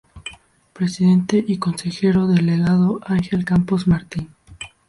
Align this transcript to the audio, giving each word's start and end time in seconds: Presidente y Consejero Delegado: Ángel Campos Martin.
Presidente 0.73 1.45
y 1.47 1.57
Consejero 1.59 2.25
Delegado: 2.25 2.99
Ángel 3.05 3.45
Campos 3.45 3.85
Martin. 3.85 4.29